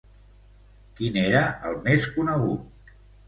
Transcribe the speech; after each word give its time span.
Quin 0.99 1.19
era 1.25 1.43
el 1.71 1.77
més 1.85 2.09
conegut? 2.17 2.97